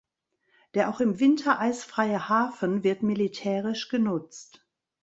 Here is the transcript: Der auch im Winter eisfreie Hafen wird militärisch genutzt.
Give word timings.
Der 0.73 0.89
auch 0.89 0.99
im 0.99 1.19
Winter 1.19 1.59
eisfreie 1.59 2.27
Hafen 2.27 2.83
wird 2.83 3.03
militärisch 3.03 3.87
genutzt. 3.87 4.65